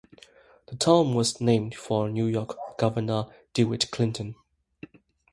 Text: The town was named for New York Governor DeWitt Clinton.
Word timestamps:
The 0.65 0.75
town 0.75 1.13
was 1.13 1.39
named 1.39 1.75
for 1.75 2.09
New 2.09 2.25
York 2.25 2.57
Governor 2.79 3.27
DeWitt 3.53 3.91
Clinton. 3.91 4.33